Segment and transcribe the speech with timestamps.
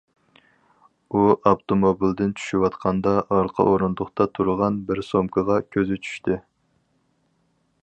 [1.09, 1.19] ئۇ
[1.49, 6.41] ئاپتوموبىلدىن چۈشۈۋاتقاندا ئارقا ئورۇندۇقتا تۇرغان بىر سومكىغا كۆزى چۈشتى.